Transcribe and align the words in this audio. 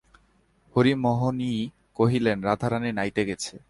হরিমোহিনী 0.75 1.53
কহিলেন, 1.95 2.37
রাধারানী 2.41 2.91
নাইতে 2.97 3.21
গেছে। 3.29 3.53